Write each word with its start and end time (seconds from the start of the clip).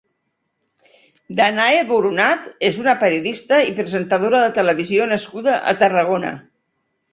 Danae 1.39 1.83
Boronat 1.89 2.47
és 2.71 2.81
una 2.85 2.97
periodista 3.05 3.61
i 3.69 3.77
presentadora 3.81 4.41
de 4.47 4.51
televisió 4.59 5.09
nascuda 5.15 5.63
a 5.75 5.79
Tarragona. 5.85 6.37